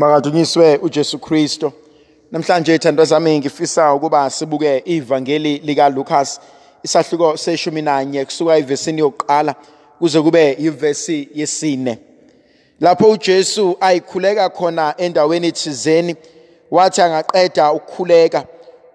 Makadunyiswe 0.00 0.76
uJesu 0.82 1.18
Kristo. 1.18 1.72
Namhlanje 2.32 2.74
ithandwa 2.74 3.04
zami 3.04 3.38
ngifisa 3.38 3.94
ukuba 3.94 4.30
sibuke 4.30 4.82
ivangeli 4.84 5.58
lika 5.58 5.88
Lucas 5.88 6.40
isahluko 6.82 7.36
seshumi 7.36 7.82
nanye 7.82 8.24
kusuka 8.24 8.58
ivesini 8.58 9.00
yokuqala 9.00 9.54
kuze 9.98 10.20
kube 10.22 10.52
ivesi 10.52 11.28
yesine. 11.34 11.98
Lapho 12.80 13.10
uJesu 13.10 13.76
ayikhuleka 13.80 14.48
khona 14.48 14.94
endaweni 14.98 15.52
thizeni 15.52 16.16
wathi 16.70 17.02
angaqeda 17.02 17.72
ukukhuleka 17.72 18.44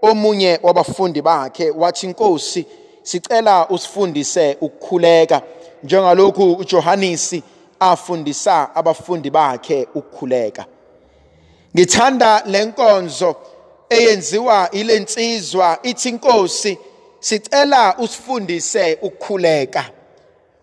omunye 0.02 0.60
wabafundi 0.64 1.22
bakhe 1.22 1.72
wathi 1.72 2.08
Nkosi 2.08 2.66
sicela 3.04 3.70
usifundise 3.70 4.58
ukukhuleka 4.62 5.42
njengalokhu 5.84 6.54
uJohanisi 6.54 7.44
afundisa 7.80 8.76
abafundi 8.76 9.30
bakhe 9.30 9.88
ukukhuleka. 9.96 10.66
Ngithanda 11.76 12.44
lenkonzo 12.46 13.36
eyenziwa 13.90 14.70
ilensizwa 14.72 15.80
ithi 15.84 16.10
inkosi 16.10 16.78
sicela 17.20 17.98
usifundise 17.98 18.98
ukukhuleka. 19.02 19.86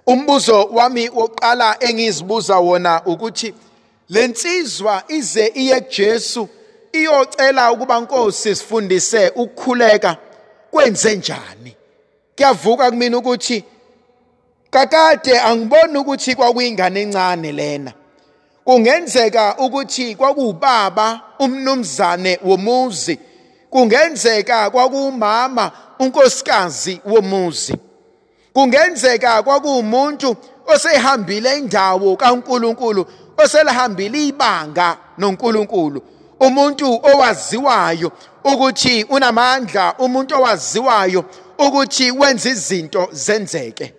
Umbuzo 0.07 0.65
wami 0.65 1.09
woqala 1.09 1.77
engizibuza 1.81 2.59
wona 2.59 3.03
ukuthi 3.07 3.55
lensizwa 4.09 5.03
ize 5.09 5.47
iye 5.55 5.81
kuJesu 5.81 6.49
iyocela 6.93 7.73
ukuba 7.73 7.99
inkosi 7.99 8.57
sifundise 8.57 9.29
ukukhuleka 9.29 10.17
kwenze 10.71 11.17
njani? 11.17 11.77
Kuyavuka 12.37 12.91
kumina 12.91 13.19
ukuthi 13.19 13.65
kakade 14.71 15.41
angiboni 15.41 15.99
ukuthi 15.99 16.35
kwakuyingane 16.35 17.03
encane 17.03 17.53
lena. 17.53 17.93
Kungenzeka 18.65 19.57
ukuthi 19.59 20.15
kwakuwubaba 20.15 21.21
umnumzane 21.39 22.39
womuzi. 22.45 23.19
Kungenzeka 23.71 24.71
kwakuwumama 24.71 25.71
unkosikazi 25.99 27.01
womuzi. 27.05 27.77
Kungenzeka 28.53 29.43
kwakuwumuntu 29.43 30.37
osehambile 30.67 31.59
indawo 31.59 32.17
kaNkuluNkulu 32.17 33.07
oselahambile 33.37 34.27
ibanga 34.27 34.97
noNkuluNkulu. 35.19 36.03
Umuntu 36.41 37.01
owaziwayo 37.03 38.13
ukuthi 38.45 39.05
unamandla 39.05 39.95
umuntu 39.99 40.35
owaziwayo 40.37 41.25
ukuthi 41.59 42.11
wenza 42.11 42.51
izinto 42.51 43.09
zenzeke. 43.13 43.95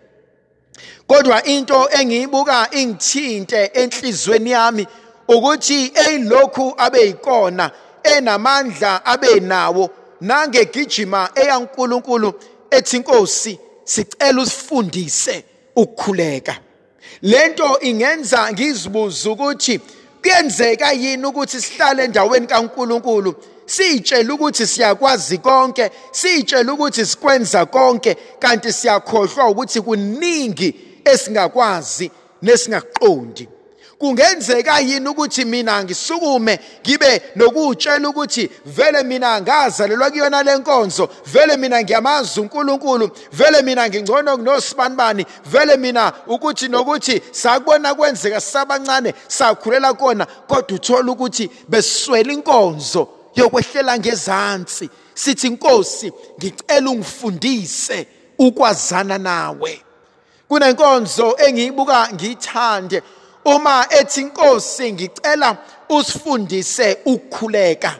Kodwa 1.07 1.43
into 1.43 1.89
engiyibuka 1.89 2.67
ingithinte 2.71 3.71
enhlizweni 3.73 4.51
yami 4.51 4.87
ukuthi 5.27 5.91
eyilokhu 5.95 6.73
abeyikona 6.77 7.71
enamandla 8.03 9.05
abenawo 9.05 9.89
nangegijima 10.21 11.29
eyankulunkulu 11.35 12.33
ethi 12.71 12.97
inkosi 12.97 13.59
sicela 13.83 14.41
usifundise 14.41 15.43
ukukhuleka. 15.75 16.55
Lento 17.21 17.79
ingenza 17.81 18.51
ngizibuza 18.51 19.31
ukuthi 19.31 19.79
kuyenzeka 20.21 20.91
yini 20.91 21.25
ukuthi 21.25 21.61
sihlale 21.61 22.03
endaweni 22.03 22.47
kaNkuluNkulu 22.47 23.35
sitshela 23.65 24.33
ukuthi 24.33 24.67
siyakwazi 24.67 25.37
konke 25.37 25.91
sitshela 26.11 26.73
ukuthi 26.73 27.05
sikwenza 27.05 27.65
konke 27.65 28.17
kanti 28.39 28.73
siyakhohlwa 28.73 29.49
ukuthi 29.49 29.81
kuningi 29.81 30.75
esingakwazi 31.05 32.11
nesingaqondi. 32.41 33.47
Kungenzeka 33.97 34.79
yini 34.79 35.09
ukuthi 35.09 35.45
mina 35.45 35.83
ngisukume 35.83 36.59
ngibe 36.81 37.21
nokutshela 37.35 38.09
ukuthi 38.09 38.49
vele 38.65 39.03
mina 39.03 39.41
ngazalelwa 39.41 40.11
kuyona 40.11 40.43
lenkonzo 40.43 41.09
vele 41.25 41.57
mina 41.57 41.81
ngiyamazi 41.83 42.39
uNkulunkulu 42.39 43.11
vele 43.31 43.61
mina 43.61 43.89
ngingcono 43.89 44.37
kunosibani 44.37 45.25
vele 45.45 45.77
mina 45.77 46.13
ukuthi 46.27 46.67
nokuthi 46.67 47.21
sakubona 47.31 47.95
kwenzeka 47.95 48.41
sabancane 48.41 49.13
sakhulela 49.27 49.93
kona 49.93 50.25
kodwa 50.25 50.75
uthola 50.75 51.11
ukuthi 51.11 51.49
beswela 51.67 52.33
inkonzo. 52.33 53.22
Yokwehlela 53.35 53.99
ngezansi. 53.99 54.89
Sithi 55.13 55.47
inkosi 55.47 56.11
ngicela 56.37 56.89
ungifundise 56.89 58.07
ukwazana 58.37 59.17
nawe. 59.17 59.81
Kunenkonzo 60.47 61.35
engiyibuka 61.37 62.09
ngiyithande. 62.13 63.03
Uma 63.45 63.85
ethi 63.89 64.21
inkosi 64.21 64.93
ngicela 64.93 65.57
usifundise 65.89 66.97
ukukhuleka 67.05 67.99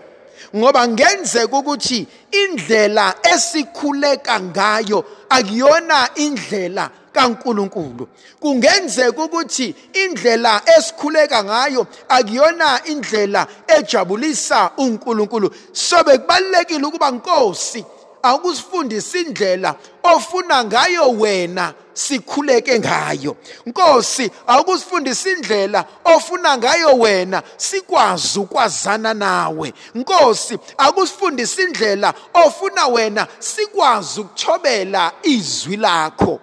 ngoba 0.56 0.88
ngenzeka 0.88 1.58
ukuthi 1.58 2.08
indlela 2.32 3.16
esikhuleka 3.24 4.40
ngayo 4.40 5.06
akuyona 5.30 6.10
indlela 6.16 6.90
kaNkuluNkulu. 7.14 8.08
Kungenzeka 8.40 9.24
ukuthi 9.24 9.76
indlela 9.94 10.62
esikhuleka 10.78 11.44
ngayo 11.44 11.88
akuyona 12.10 12.86
indlela 12.86 13.48
ejabulisa 13.68 14.72
uNkulunkulu. 14.78 15.52
So 15.72 16.04
bekubalekile 16.04 16.86
ukuba 16.86 17.10
inkosi 17.10 17.86
akusifundisa 18.24 19.18
indlela 19.18 19.76
ofuna 20.04 20.64
ngayo 20.64 21.10
wena 21.12 21.74
sikhuleke 21.94 22.80
ngayo. 22.80 23.38
Nkosi 23.66 24.32
akusifundisa 24.48 25.30
indlela 25.30 25.86
ofuna 26.06 26.58
ngayo 26.58 26.94
wena 26.94 27.44
sikwazi 27.58 28.40
ukwazana 28.40 29.14
nawe. 29.14 29.74
Nkosi 29.96 30.58
akusifundisa 30.78 31.62
indlela 31.62 32.14
ofuna 32.34 32.88
wena 32.88 33.28
sikwazi 33.40 34.22
ukuthobela 34.22 35.12
izwi 35.24 35.78
lakho. 35.78 36.40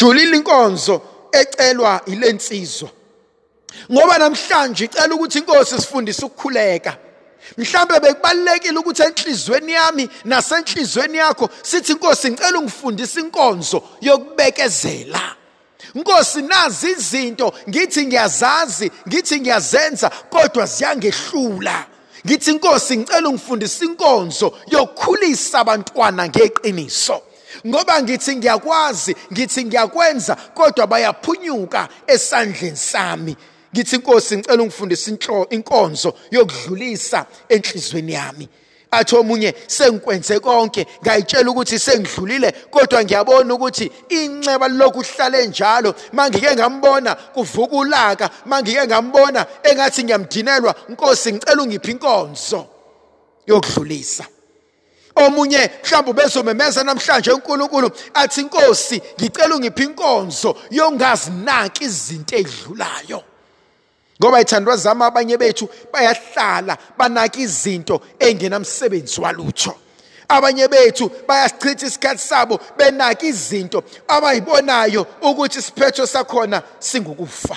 Julile 0.00 0.36
inkonzo 0.36 1.02
ecelwa 1.32 2.00
ilensizwa 2.06 2.88
ngoba 3.92 4.18
namhlanje 4.18 4.84
icela 4.84 5.14
ukuthi 5.14 5.38
inkosi 5.38 5.80
sifundise 5.80 6.24
ukukhuleka. 6.24 6.96
Mhlambe 7.58 8.00
bekubalekile 8.00 8.78
ukuthi 8.78 9.02
enhlizweni 9.02 9.72
yami 9.72 10.08
nasenhlizweni 10.24 11.18
yakho 11.18 11.50
sithi 11.62 11.92
inkosi 11.92 12.30
ngicela 12.30 12.58
ungifundise 12.58 13.20
inkonzo 13.20 13.82
yokubekezela. 14.00 15.36
Nkosi 15.94 16.42
nazi 16.42 16.90
izinto 16.90 17.52
ngithi 17.68 18.06
ngiyazazi 18.06 18.90
ngithi 19.08 19.40
ngiyazenza 19.40 20.10
kodwa 20.10 20.66
ziyangehlula. 20.66 21.86
Ngithi 22.26 22.50
inkosi 22.50 22.96
ngicela 22.96 23.28
ungifundise 23.28 23.84
inkonzo 23.84 24.58
yokukhulisa 24.66 25.58
abantwana 25.58 26.28
ngeqiniso. 26.28 27.22
Ngoba 27.66 28.02
ngithi 28.02 28.36
ngiyakwazi 28.36 29.16
ngithi 29.32 29.64
ngiyakwenza 29.64 30.36
kodwa 30.54 30.86
bayaphunyuka 30.86 31.88
esandleni 32.06 32.76
sami. 32.76 33.36
Ngithi 33.74 33.96
inkosi 33.96 34.36
ngicela 34.36 34.62
ungifundise 34.62 35.18
inkonzo 35.50 36.14
yokudlulisa 36.30 37.26
enhlizweni 37.48 38.12
yami. 38.12 38.48
Athi 38.90 39.16
omunye 39.16 39.54
sengikwenze 39.66 40.40
konke 40.40 40.86
ngayitshela 41.02 41.50
ukuthi 41.50 41.78
sengidlulile 41.78 42.52
kodwa 42.70 43.04
ngiyabona 43.04 43.54
ukuthi 43.54 43.90
inceba 44.08 44.68
lokhu 44.68 45.02
hlale 45.02 45.46
njalo. 45.46 45.94
Mangike 46.12 46.54
ngambona 46.54 47.14
kuvuka 47.14 47.76
ulaka 47.76 48.30
mangike 48.46 48.86
ngambona 48.86 49.46
engathi 49.62 50.04
ngiyamdinelwa. 50.04 50.74
Inkosi 50.88 51.32
ngicela 51.32 51.62
ungiphi 51.62 51.90
inkonzo 51.90 52.66
yokudlulisa. 53.46 54.24
Omunye 55.16 55.70
mhlawumbe 55.84 56.12
bezomemeza 56.22 56.84
namhlanje 56.84 57.30
uNkulunkulu 57.32 57.90
athi 58.14 58.40
inkosi 58.40 59.02
ngicela 59.20 59.56
ungiphi 59.56 59.82
inkonzo 59.82 60.56
yongazinaki 60.70 61.84
izinto 61.84 62.36
ezidlulayo 62.36 63.24
ngoba 64.20 64.40
ithandwa 64.40 64.76
zami 64.76 65.02
abanye 65.02 65.36
bethu 65.36 65.68
bayahlala 65.92 66.78
banaka 66.98 67.38
izinto 67.40 68.00
engenamsebenzi 68.18 69.20
walutho. 69.20 69.74
Abanye 70.28 70.68
bethu 70.68 71.10
bayasichitha 71.28 71.86
isikhathi 71.86 72.22
sabo 72.22 72.60
benaka 72.76 73.26
izinto 73.26 73.84
abayibonayo 74.08 75.06
ukuthi 75.22 75.58
isiphetho 75.58 76.06
sakhona 76.06 76.62
singukufa 76.78 77.56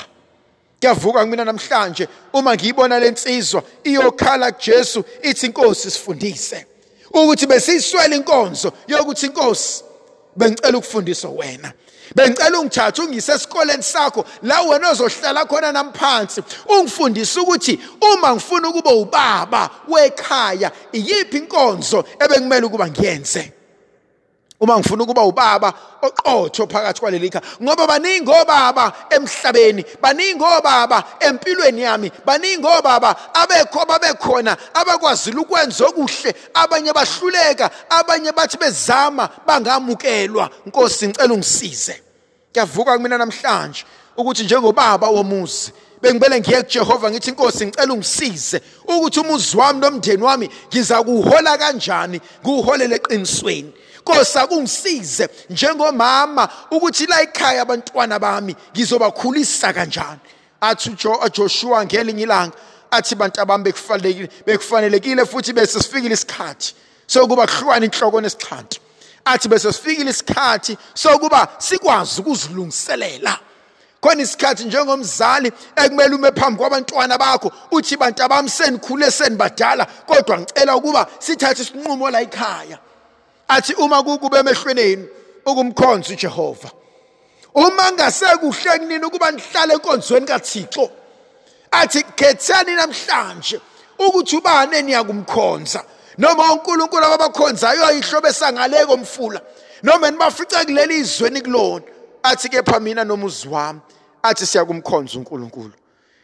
kuyavuka 0.79 1.19
kumina 1.19 1.45
namhlanje 1.45 2.07
uma 2.33 2.55
ngiyibona 2.55 3.00
lensizwa 3.00 3.63
iyokhala 3.83 4.51
kuJesu 4.51 5.03
ithi 5.21 5.45
inkosi 5.45 5.91
sifundise. 5.91 6.65
Ukuthi 7.13 7.48
besiyiswela 7.48 8.15
inkonzo 8.15 8.74
yokuthi 8.88 9.25
inkosi 9.25 9.83
bengicela 10.36 10.77
ukufundisa 10.77 11.30
wena. 11.30 11.74
Bengicela 12.15 12.60
ungithathe 12.60 13.01
ungise 13.01 13.31
esikoleni 13.31 13.83
sakho 13.83 14.25
la 14.44 14.62
wena 14.62 14.89
ozohlala 14.89 15.45
khona 15.45 15.71
namphansi 15.71 16.44
ungifundise 16.69 17.39
ukuthi 17.39 17.80
uma 18.01 18.33
ngifuna 18.33 18.69
ukuba 18.69 18.92
ubaba 18.92 19.69
wekhaya 19.88 20.71
iyiphi 20.92 21.38
inkonzo 21.38 22.04
ebekumele 22.19 22.65
ukuba 22.65 22.88
ngiyenze? 22.88 23.51
Uma 24.63 24.80
ngifuna 24.80 25.04
ukuba 25.04 25.24
ubaba 25.24 25.74
oqotho 26.01 26.68
phakathi 26.68 27.00
kwaleli 27.00 27.30
khaya. 27.30 27.44
Ngoba 27.62 27.88
baningi 27.88 28.31
obaba 28.31 28.94
emhlabeni 29.10 29.86
baningi 30.01 30.44
obaba 30.44 31.04
empilweni 31.19 31.81
yami 31.81 32.12
baningi 32.25 32.68
obaba 32.68 33.15
abekho 33.33 33.86
babekhona 33.86 34.57
abakwazile 34.74 35.39
ukwenza 35.39 35.86
okuhle 35.86 36.33
abanye 36.54 36.94
bahluleka 36.94 37.69
abanye 37.89 38.31
bathi 38.31 38.57
bezama 38.57 39.30
bangamukelwa. 39.45 40.50
Nkosi 40.65 41.07
ngicela 41.07 41.33
ungisize. 41.33 42.01
Kuyavuka 42.54 42.98
kumina 42.98 43.18
namhlanje 43.18 43.86
ukuthi 44.18 44.44
njengobaba 44.44 45.10
womuzi 45.10 45.71
bengibele 46.01 46.39
ngiye 46.39 46.63
kuJehova 46.63 47.12
ngithi 47.12 47.30
inkosi 47.30 47.65
ngicela 47.65 47.94
ungisize 47.94 48.62
ukuthi 48.88 49.19
umuzi 49.19 49.57
wami 49.57 49.80
nomndeni 49.80 50.24
wami 50.24 50.50
ngiza 50.68 51.04
kuhola 51.04 51.57
kanjani 51.57 52.21
ngiuholele 52.42 52.95
eqinisweni. 52.95 53.74
Nkosi 54.03 54.39
akungisize 54.39 55.29
njengomama 55.50 56.50
ukuthi 56.71 57.05
la 57.05 57.21
ekhaya 57.21 57.61
abantwana 57.61 58.19
bami 58.19 58.55
ngizobakhulisa 58.75 59.73
kanjani. 59.73 60.19
Athi 60.61 60.89
uJoshua 61.25 61.85
ngelinye 61.85 62.23
ilanga 62.23 62.55
athi 62.91 63.15
bantu 63.15 63.41
abami 63.41 63.63
bekufanelekile 63.63 64.29
bekufanelekile 64.45 65.25
futhi 65.25 65.53
bese 65.53 65.79
sifikile 65.79 66.13
isikhathi 66.13 66.75
sokuba 67.07 67.47
kuhlukana 67.47 67.85
inhloko 67.85 68.21
nesixhanti 68.21 68.79
athi 69.25 69.47
bese 69.50 69.73
sifikile 69.73 70.11
isikhathi 70.11 70.77
sokuba 70.94 71.47
sikwazi 71.57 72.21
ukuzilungiselela. 72.21 73.39
Khona 74.01 74.21
isikhathi 74.21 74.65
njengomzali 74.65 75.51
ekumele 75.75 76.15
ume 76.15 76.31
phambi 76.31 76.57
kwabantwana 76.57 77.17
bakho 77.17 77.51
uthi 77.71 77.97
bantu 77.97 78.23
abami 78.23 78.50
senikhule 78.50 79.11
senibadala 79.11 79.85
kodwa 79.85 80.39
ngicela 80.39 80.75
ukuba 80.75 81.07
sithathe 81.19 81.61
isinqumo 81.61 82.09
la 82.09 82.21
ekhaya. 82.21 82.77
Athi 83.55 83.73
uma 83.73 84.03
kukube 84.03 84.38
emehlweni 84.38 85.07
ukumkhonza 85.45 86.13
uJehova. 86.13 86.71
Uma 87.55 87.91
ngasekuhle 87.91 88.79
kunini 88.79 89.05
ukuba 89.05 89.31
nihlale 89.31 89.73
enkonzweni 89.73 90.25
kaThixo 90.25 90.89
athi 91.71 92.03
khethani 92.03 92.75
namhlanje 92.75 93.59
ukuthi 94.00 94.38
ubani 94.38 94.77
eniyakumkhonza 94.77 95.83
noma 96.17 96.53
uNkulunkulu 96.53 97.05
ababakhonzayo 97.05 97.85
ayihlobe 97.85 98.33
sangale 98.33 98.85
komfula 98.85 99.41
noma 99.83 100.11
nibafica 100.11 100.65
kuleli 100.65 101.00
izweni 101.00 101.41
kulona 101.41 101.85
athi 102.23 102.50
kepha 102.50 102.79
mina 102.79 103.03
nomuzi 103.03 103.47
wami 103.47 103.79
athi 104.23 104.45
siyakumkhonza 104.45 105.19
uNkulunkulu. 105.19 105.73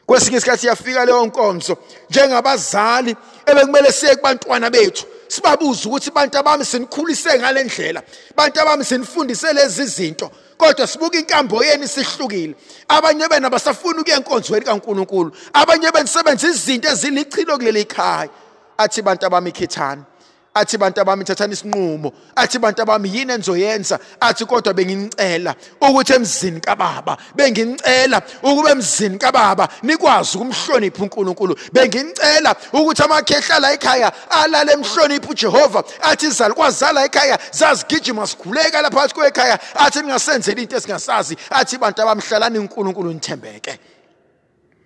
Kwesinye 0.05 0.37
isikhathi 0.37 0.67
yafika 0.67 1.05
leyo 1.05 1.25
nkonzo 1.25 1.77
njengabazali 2.09 3.15
ebekumele 3.45 3.91
siye 3.91 4.15
kubantwana 4.15 4.69
bethu. 4.69 5.05
Sibabuze 5.29 5.87
ukuthi 5.87 6.11
bantu 6.11 6.37
abami 6.37 6.65
senikhulise 6.65 7.39
ngale 7.39 7.63
ndlela. 7.63 8.03
Bantu 8.35 8.61
abami 8.61 8.85
senifundise 8.85 9.53
lezi 9.53 9.85
zinto 9.85 10.31
kodwa 10.57 10.87
sibuka 10.87 11.17
inkambo 11.17 11.63
yeni 11.63 11.87
sihlukile 11.87 12.55
abanye 12.87 13.27
bena 13.27 13.49
basafuna 13.49 14.01
ukuya 14.01 14.17
enkonzweni 14.17 14.65
kaNkuluNkulu. 14.65 15.31
Abanye 15.53 15.91
benisebenza 15.91 16.47
izinto 16.47 16.89
ezilichilo 16.89 17.57
kuleli 17.57 17.85
khaya. 17.85 18.29
Athi 18.77 19.01
bantu 19.01 19.25
abami 19.25 19.51
khethani. 19.51 20.03
Athi 20.59 20.77
bantu 20.77 21.01
abami 21.01 21.23
thathani 21.23 21.53
isinqumo. 21.53 22.13
Athi 22.35 22.59
bantu 22.59 22.81
abami 22.81 23.09
yini 23.09 23.33
enzoyenza 23.33 23.99
athi 24.19 24.45
kodwa 24.45 24.73
benginicela 24.73 25.55
ukuthi 25.81 26.13
emzini 26.13 26.59
kababa 26.61 27.17
benginicela 27.35 28.21
ukuba 28.43 28.71
emzini 28.71 29.17
kababa 29.17 29.67
nikwazi 29.83 30.37
ukumhlonipha 30.37 31.03
uNkulunkulu. 31.03 31.55
Benginicela 31.73 32.55
ukuthi 32.73 33.03
amakhehla 33.03 33.59
la 33.59 33.73
ekhaya 33.73 34.11
alale 34.29 34.73
emhlonipha 34.73 35.29
uJehova. 35.29 35.83
Athi 36.01 36.25
izalukwazala 36.27 37.05
ekhaya 37.05 37.39
zazigijima 37.51 38.27
sikhuleka 38.27 38.81
lapha 38.81 38.99
phakathi 38.99 39.13
kwekhaya. 39.15 39.59
Athi 39.75 40.01
ningasenzeli 40.01 40.61
into 40.61 40.75
esingasazi. 40.75 41.37
Athi 41.49 41.77
bantu 41.77 42.01
abamhlalani 42.01 42.59
uNkulunkulu 42.59 43.13
nithembeke. 43.13 43.79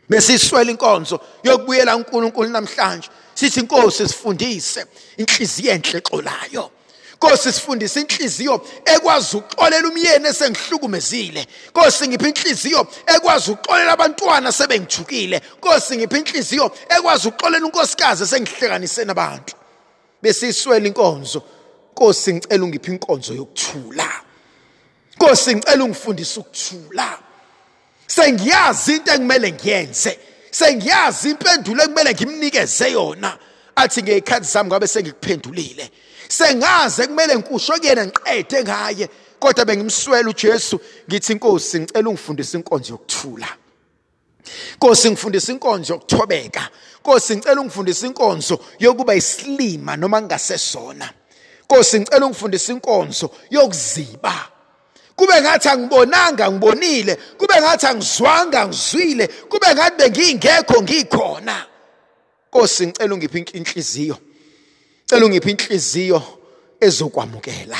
Besiswela 0.09 0.71
inkonzo 0.71 1.19
yokubuyela 1.43 1.95
uNkulunkulu 1.95 2.49
namhlanje. 2.49 3.09
Sithi 3.33 3.59
inkosi 3.59 4.07
sifundise 4.07 4.85
inhliziyo 5.17 5.71
enhle 5.71 5.97
exolayo 5.97 6.71
Nkosi 7.23 7.53
sifundise 7.53 8.01
inhliziyo 8.01 8.65
ekwazi 8.85 9.37
ukuxolela 9.37 9.87
umyeni 9.87 10.27
esengihlukumezile. 10.27 11.47
Nkosi 11.69 12.07
ngipha 12.07 12.27
inhliziyo 12.27 12.87
ekwazi 13.15 13.51
ukuxolela 13.51 13.91
abantwana 13.91 14.51
sebengithukile. 14.51 15.41
Nkosi 15.57 15.97
ngipha 15.97 16.17
inhliziyo 16.17 16.71
ekwazi 16.89 17.27
ukuxolela 17.27 17.65
unkosikazi 17.65 18.23
esengihlekanise 18.23 19.05
nabantu. 19.05 19.55
Besiswela 20.21 20.87
inkonzo. 20.87 21.43
Nkosi 21.91 22.33
ngicela 22.33 22.63
ungiphe 22.63 22.91
inkonzo 22.91 23.33
yokuthula. 23.33 24.09
Nkosi 25.15 25.55
ngicela 25.55 25.83
ungifundise 25.83 26.39
ukuthula. 26.39 27.19
Sengiyazi 28.07 28.95
into 28.95 29.13
engimele 29.13 29.51
ngiyenze. 29.51 30.19
Sengiyazi 30.53 31.29
impendulo 31.29 31.83
ekumele 31.83 32.13
ngimnikeze 32.13 32.91
yona. 32.91 33.37
Athi 33.75 34.03
ngeyikhathi 34.03 34.47
zami 34.47 34.69
ngabe 34.69 34.87
sengikuphendulile. 34.87 35.91
Sengaze 36.27 37.07
kumele 37.07 37.35
nkusho 37.35 37.73
kuyena 37.73 38.05
ngiqede 38.05 38.63
ngaye 38.63 39.09
kodwa 39.39 39.65
bengimswela 39.65 40.29
uJesu 40.29 40.79
ngithi 41.09 41.33
inkosi 41.33 41.79
ngicela 41.79 42.09
ungifundise 42.09 42.57
inkonzo 42.57 42.93
yokuthula. 42.93 43.47
Nkosi 44.75 45.11
ngifundisa 45.11 45.51
inkonzo 45.51 45.93
yokuthobeka. 45.93 46.69
Nkosi 46.99 47.35
ngicela 47.35 47.61
ungifundise 47.61 48.07
inkonzo 48.07 48.59
yokuba 48.79 49.15
isilima 49.15 49.95
noma 49.97 50.21
ngingasesona. 50.21 51.09
Nkosi 51.63 51.99
ngicela 51.99 52.25
ungifundise 52.25 52.71
inkonzo 52.71 53.29
yokuziba. 53.49 54.52
Kube 55.15 55.41
ngathi 55.41 55.69
angibonanga 55.69 56.51
ngibonile. 56.51 57.15
Kube 57.15 57.61
ngathi 57.61 57.85
angizwanga 57.85 58.67
ngizwile. 58.67 59.27
Kube 59.27 59.67
ngathi 59.73 59.97
bengingekho 59.97 60.81
ngikhona. 60.83 61.65
Nkosi 62.49 62.87
ngicela 62.87 63.13
ungiphe 63.13 63.39
inhliziyo. 63.39 64.17
Cela 65.05 65.25
ungiphe 65.25 65.51
inhliziyo 65.51 66.23
ezokwamukela. 66.79 67.77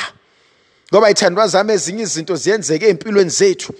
Ngoba 0.92 1.10
ithandwa 1.10 1.48
zami 1.48 1.72
ezinye 1.72 2.02
izinto 2.02 2.36
ziyenzeke 2.36 2.88
empilweni 2.88 3.30
zethu. 3.30 3.74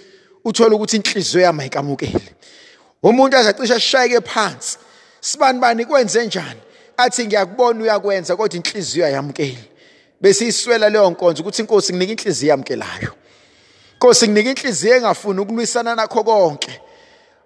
Uthola 0.45 0.75
ukuthi 0.75 0.95
inhliziyo 0.95 1.43
yami 1.43 1.61
ayikamukeli. 1.61 2.29
Umuntu 3.03 3.37
azacisha 3.37 3.79
shayeke 3.79 4.21
phansi. 4.21 4.77
Sibani 5.21 5.59
bani 5.59 5.85
kwenze 5.85 6.25
njani? 6.25 6.59
Athi 6.97 7.25
ngiyakubona 7.25 7.83
uyakwenza 7.83 8.35
kodwa 8.35 8.57
inhliziyo 8.57 9.05
ayamukeli. 9.05 9.69
Bese 10.21 10.47
iswela 10.47 10.89
leyo 10.89 11.09
nkonzo 11.09 11.41
ukuthi 11.41 11.61
inkosi 11.61 11.93
nginika 11.93 12.21
inhliziyo 12.21 12.49
yamkelayo 12.49 13.13
Nkosi 13.95 14.27
nginika 14.27 14.49
inhliziyo 14.49 14.95
engafuni 14.95 15.39
ukulwisana 15.39 15.95
nakho 15.95 16.23
konke. 16.23 16.81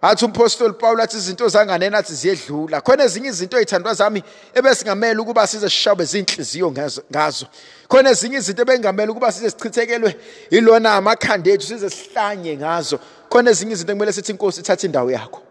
Athi 0.01 0.25
umpostoli 0.25 0.73
Paul 0.73 1.01
athi 1.01 1.17
izinto 1.17 1.47
zanganena 1.47 1.97
athi 1.97 2.13
ziyedlula. 2.13 2.81
Khona 2.81 3.03
ezinye 3.03 3.29
izinto 3.29 3.57
ezithandwa 3.57 3.93
zami 3.93 4.23
ebesingamela 4.53 5.21
ukuba 5.21 5.47
size 5.47 5.69
sishabe 5.69 6.05
zinhliziyo 6.05 6.71
ngazo. 6.71 7.45
Khona 7.87 8.09
ezinye 8.09 8.37
izinto 8.37 8.61
ebengamela 8.61 9.11
ukuba 9.11 9.31
size 9.31 9.49
sichithekelwe 9.49 10.15
ilona 10.49 10.93
amakhanda 10.95 11.51
ethu 11.51 11.67
size 11.67 11.89
sihlanye 11.89 12.57
ngazo. 12.57 12.99
Khona 13.29 13.51
ezinye 13.51 13.73
izinto 13.73 13.93
kumele 13.93 14.13
sithi 14.13 14.31
inkosi 14.31 14.61
ithathe 14.61 14.87
indawo 14.87 15.11
yakho. 15.11 15.41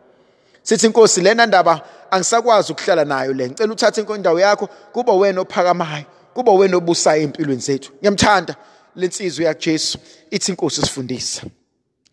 Sithi 0.62 0.87
inkosi 0.87 1.21
lena 1.21 1.47
ndaba 1.47 1.81
angisakwazi 2.11 2.73
ukuhlala 2.73 3.05
nayo 3.05 3.33
le. 3.33 3.49
Ngicela 3.49 3.73
uthathe 3.73 4.00
indawo 4.00 4.40
yakho 4.40 4.67
kuba 4.93 5.12
wena 5.12 5.40
ophakamayo. 5.40 6.05
Kuba 6.35 6.52
wena 6.52 6.76
obusayo 6.76 7.23
empilweni 7.23 7.61
zethu. 7.61 7.93
Ngiyamthanda 8.00 8.57
lensizwe 8.97 9.45
yakuJesu 9.45 9.99
ithi 10.30 10.50
inkosi 10.50 10.80
sifundisa. 10.80 11.42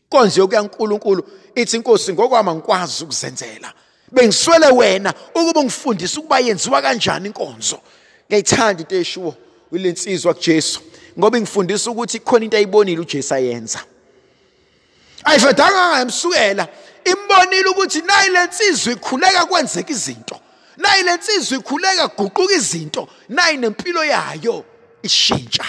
Konje 0.10 0.40
yokuyaNkulunkulu 0.40 1.30
ithi 1.56 1.76
inkosi 1.76 2.14
ngokwama 2.14 2.56
ngikwazi 2.56 3.04
ukuzenzela. 3.04 3.74
Bengiswele 4.12 4.68
wena 4.68 5.14
ukuba 5.36 5.64
ngifundise 5.64 6.20
ukuba 6.20 6.40
yenziwa 6.40 6.82
kanjani 6.82 7.28
inkonzo. 7.28 7.80
Ngiyayithanda 8.28 8.82
into 8.82 8.96
eshiwo 8.96 9.36
ulensizwa 9.72 10.34
kuJesu 10.34 10.82
ngoba 11.20 11.40
ngifundisa 11.40 11.92
ukuthi 11.92 12.20
khona 12.20 12.46
into 12.46 12.58
ayibonile 12.58 13.00
uJesu 13.02 13.34
ayenza. 13.34 13.80
Ayifedanga 15.24 15.90
ngamsukela 15.90 16.68
imbonile 17.06 17.70
ukuthi 17.70 18.02
nayi 18.02 18.30
lensizwe 18.30 18.94
ikhuleka 18.94 19.46
kwenzeka 19.46 19.92
izinto 19.92 20.40
nayi 20.78 21.04
lensizwe 21.04 21.58
ikhuleka 21.58 22.08
guquka 22.08 22.54
izinto 22.54 23.08
nayi 23.30 23.58
nempilo 23.58 24.06
yayo 24.06 24.66
ishintsha. 25.04 25.66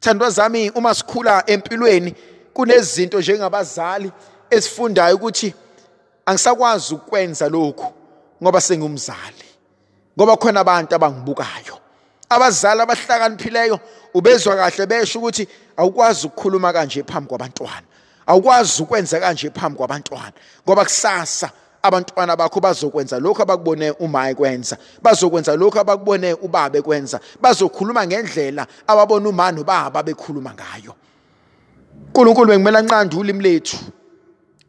Thandwa 0.00 0.30
zami 0.30 0.70
uma 0.70 0.94
sikhula 0.94 1.44
empilweni 1.46 2.14
kunezinto 2.54 3.20
njengabazali 3.20 4.12
esifundayo 4.50 5.16
ukuthi 5.16 5.54
angisakwazi 6.26 6.94
ukwenza 6.94 7.48
lokhu 7.48 7.92
ngoba 8.42 8.60
sengumzali. 8.60 9.44
Ngoba 10.18 10.36
khona 10.36 10.60
abantu 10.60 10.94
abangibukayo. 10.94 11.78
Abazali 12.28 12.80
abahlakaniphileyo 12.80 13.80
ubezwa 14.14 14.56
kahle 14.56 14.86
besho 14.86 15.18
ukuthi 15.18 15.48
awukwazi 15.76 16.26
ukukhuluma 16.26 16.72
kanje 16.72 17.02
phambi 17.02 17.28
kwabantwana. 17.28 17.86
Awukwazi 18.26 18.82
ukwenza 18.82 19.20
kanje 19.20 19.50
phambi 19.50 19.76
kwabantwana 19.78 20.32
ngoba 20.64 20.84
kusasa 20.84 21.50
abantwana 21.82 22.36
bakho 22.36 22.60
bazokwenza 22.60 23.18
lokho 23.18 23.42
abakubone 23.42 23.90
uma 23.90 24.30
ekwenza 24.30 24.76
bazokwenza 25.02 25.56
lokho 25.56 25.80
abakubone 25.80 26.34
ubaba 26.34 26.78
ekwenza 26.78 27.20
bazokhuluma 27.40 28.06
ngendlela 28.06 28.66
ababona 28.86 29.28
uma 29.28 29.52
nobaba 29.52 30.02
bekhuluma 30.02 30.54
ngayo. 30.54 30.94
uNkulunkulu 32.06 32.48
bekumele 32.48 32.78
anqande 32.78 33.16
ulimi 33.16 33.42
lethu. 33.42 33.76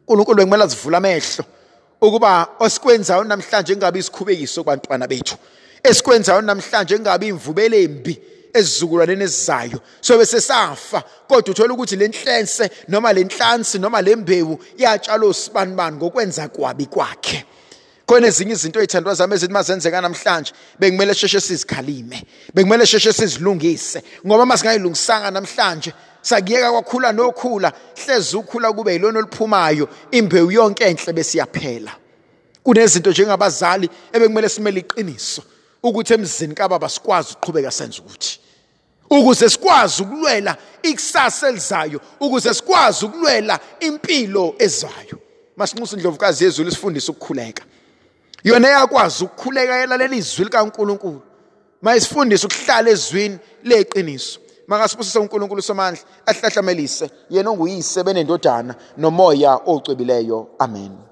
uNkulunkulu 0.08 0.36
bekumele 0.36 0.64
azivule 0.64 0.96
amehlo 0.96 1.44
ukuba 2.00 2.48
osikwenzayo 2.58 3.24
namhlanje 3.24 3.72
engabe 3.72 3.98
isikhubekiso 3.98 4.62
kubantwana 4.62 5.06
bethu 5.06 5.36
esikwenzayo 5.82 6.40
namhlanje 6.40 6.94
engabe 6.94 7.26
imvubelo 7.26 7.76
embi. 7.76 8.20
Ezizukulwaneni 8.54 9.24
ezizayo. 9.24 9.80
So 10.00 10.18
bese 10.18 10.40
safa 10.40 11.02
kodwa 11.28 11.50
uthola 11.50 11.74
ukuthi 11.74 11.96
lenhlense 11.96 12.70
noma 12.88 13.12
lenhlansi 13.12 13.78
noma 13.78 14.02
lembewu 14.02 14.58
yatshalwa 14.78 15.34
sibanibani 15.34 15.96
ngokwenza 15.96 16.48
kwabi 16.48 16.86
kwakhe. 16.86 17.44
Khona 18.06 18.26
ezinye 18.26 18.52
izinto 18.52 18.80
ezithandwa 18.80 19.14
zami 19.14 19.34
ezithi 19.34 19.52
mazenzeka 19.52 20.00
namhlanje 20.00 20.52
bekumele 20.78 21.14
sheshe 21.14 21.40
sizikhalime 21.40 22.24
bekumele 22.54 22.86
sheshe 22.86 23.12
sizilungise 23.12 24.02
ngoba 24.26 24.46
masingayilungisanga 24.46 25.30
namhlanje 25.30 25.92
sakuyeka 26.22 26.70
kwakhula 26.72 27.12
nokhula 27.12 27.72
hlezi 28.04 28.36
ukhula 28.36 28.72
kube 28.72 28.92
yilona 28.92 29.18
oluphumayo 29.18 29.88
imbewu 30.10 30.50
yonke 30.50 30.84
enhle 30.84 31.12
besiyaphela 31.12 31.92
kunezinto 32.62 33.10
njengabazali 33.10 33.88
ebekumele 34.12 34.48
simele 34.48 34.80
iqiniso 34.80 35.42
ukuthi 35.82 36.14
emzini 36.14 36.54
kababa 36.54 36.88
sikwazi 36.88 37.32
ukuqhubeka 37.32 37.70
senze 37.70 38.00
ukuthi. 38.00 38.41
Ukuze 39.12 39.50
sikwazi 39.50 40.02
ukulwela 40.02 40.56
ikusasa 40.82 41.48
elizayo 41.48 42.00
ukuze 42.20 42.54
sikwazi 42.54 43.04
ukulwela 43.04 43.60
impilo 43.80 44.54
ezayo. 44.58 45.18
Masinxusa 45.56 45.96
indlovukazi 45.96 46.44
yezulu 46.44 46.68
isifundisa 46.68 47.12
ukukhuleka. 47.12 47.64
Yona 48.44 48.68
iyakwazi 48.68 49.24
ukukhuleka 49.24 49.76
yelalela 49.76 50.16
izwi 50.16 50.44
likaNkuluNkulu. 50.44 51.22
Mayisifundise 51.82 52.46
ukuhlala 52.46 52.90
ezwini 52.90 53.38
leqiniso. 53.64 54.40
Makasibusise 54.66 55.18
uNkulunkulu 55.18 55.62
somandla 55.62 56.02
ahlahlamelise. 56.26 57.10
Yena 57.30 57.50
onguyise 57.50 58.02
benendodana 58.04 58.74
nomoya 58.96 59.60
ocwebileyo 59.66 60.48
amen. 60.58 61.11